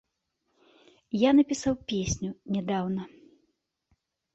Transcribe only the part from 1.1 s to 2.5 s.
Я напісаў песню